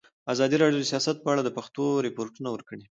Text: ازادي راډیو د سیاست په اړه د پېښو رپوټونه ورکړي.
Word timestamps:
ازادي 0.33 0.55
راډیو 0.59 0.81
د 0.81 0.85
سیاست 0.91 1.17
په 1.21 1.29
اړه 1.33 1.41
د 1.43 1.49
پېښو 1.57 1.85
رپوټونه 2.07 2.49
ورکړي. 2.51 2.79